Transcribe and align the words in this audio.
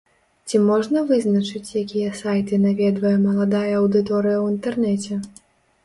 Ці 0.51 0.61
можна 0.69 1.03
вызначыць, 1.11 1.75
якія 1.83 2.15
сайты 2.21 2.61
наведвае 2.65 3.15
маладая 3.29 3.65
аўдыторыя 3.81 4.37
ў 4.41 4.45
інтэрнэце? 4.57 5.25